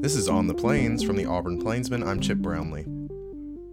[0.00, 2.04] This is On the Plains from the Auburn Plainsman.
[2.04, 2.86] I'm Chip Brownlee.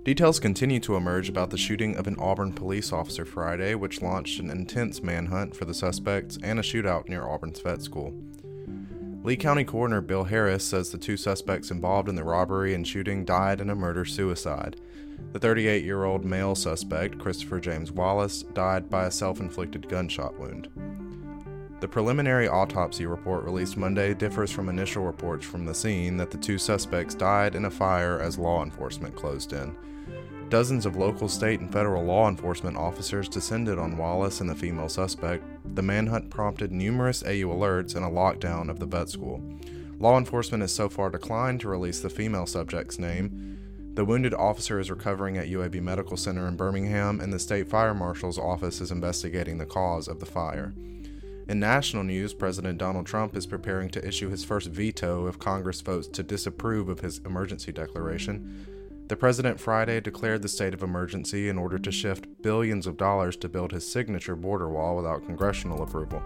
[0.04, 4.40] Details continue to emerge about the shooting of an Auburn police officer Friday, which launched
[4.40, 8.12] an intense manhunt for the suspects and a shootout near Auburn's vet school.
[9.24, 13.24] Lee County Coroner Bill Harris says the two suspects involved in the robbery and shooting
[13.24, 14.78] died in a murder suicide.
[15.32, 20.40] The 38 year old male suspect, Christopher James Wallace, died by a self inflicted gunshot
[20.40, 20.70] wound.
[21.86, 26.38] The preliminary autopsy report released Monday differs from initial reports from the scene that the
[26.40, 29.78] two suspects died in a fire as law enforcement closed in.
[30.50, 34.90] Dozens of local, state, and federal law enforcement officers descended on Wallace and the female
[34.90, 35.44] suspect.
[35.76, 39.40] The manhunt prompted numerous AU alerts and a lockdown of the vet school.
[40.00, 43.60] Law enforcement has so far declined to release the female subject's name.
[43.94, 47.94] The wounded officer is recovering at UAB Medical Center in Birmingham, and the state fire
[47.94, 50.74] marshal's office is investigating the cause of the fire.
[51.48, 55.80] In national news, President Donald Trump is preparing to issue his first veto if Congress
[55.80, 59.06] votes to disapprove of his emergency declaration.
[59.10, 63.38] The president Friday declared the state of emergency in order to shift billions of dollars
[63.38, 66.24] to build his signature border wall without congressional approval.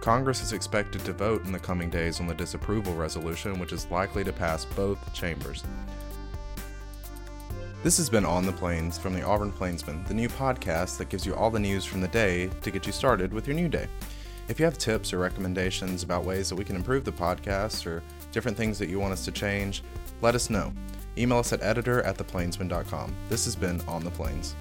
[0.00, 3.90] Congress is expected to vote in the coming days on the disapproval resolution, which is
[3.90, 5.64] likely to pass both chambers.
[7.82, 11.26] This has been On the Plains from the Auburn Plainsman, the new podcast that gives
[11.26, 13.86] you all the news from the day to get you started with your new day.
[14.46, 18.02] If you have tips or recommendations about ways that we can improve the podcast or
[18.30, 19.82] different things that you want us to change,
[20.20, 20.72] let us know.
[21.16, 23.14] Email us at editor at theplainsman.com.
[23.28, 24.54] This has been On the Plains.